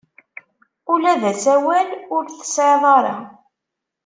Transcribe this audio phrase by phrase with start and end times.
[0.93, 3.15] Ula d asawal ur t-tesɛid ara.